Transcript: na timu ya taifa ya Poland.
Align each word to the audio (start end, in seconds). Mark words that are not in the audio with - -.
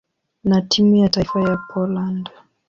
na 0.43 0.61
timu 0.61 0.95
ya 0.95 1.09
taifa 1.09 1.41
ya 1.41 1.57
Poland. 1.57 2.29